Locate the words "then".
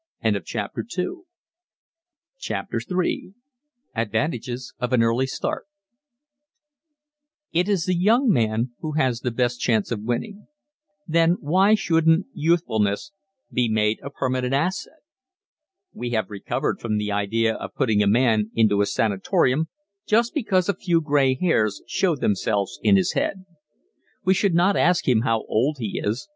11.07-11.37